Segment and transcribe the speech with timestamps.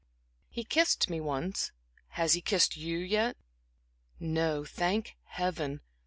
[0.49, 1.71] "He kissed me once.
[2.17, 3.37] Has he kissed you yet?"
[4.19, 5.81] No, thank Heaven!